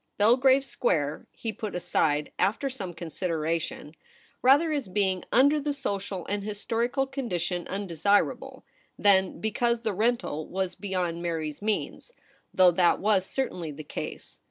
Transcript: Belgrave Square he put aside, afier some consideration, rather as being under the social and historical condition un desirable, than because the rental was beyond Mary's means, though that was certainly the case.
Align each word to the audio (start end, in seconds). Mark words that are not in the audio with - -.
Belgrave 0.17 0.65
Square 0.65 1.27
he 1.31 1.53
put 1.53 1.75
aside, 1.75 2.31
afier 2.39 2.73
some 2.73 2.91
consideration, 2.91 3.93
rather 4.41 4.71
as 4.71 4.87
being 4.87 5.23
under 5.31 5.59
the 5.59 5.75
social 5.75 6.25
and 6.25 6.43
historical 6.43 7.05
condition 7.05 7.67
un 7.67 7.85
desirable, 7.85 8.65
than 8.97 9.39
because 9.39 9.81
the 9.81 9.93
rental 9.93 10.47
was 10.47 10.73
beyond 10.73 11.21
Mary's 11.21 11.61
means, 11.61 12.13
though 12.51 12.71
that 12.71 12.99
was 12.99 13.27
certainly 13.27 13.69
the 13.71 13.83
case. 13.83 14.39